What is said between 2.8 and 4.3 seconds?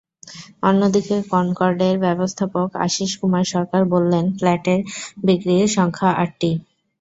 আশীষ কুমার সরকার বললেন,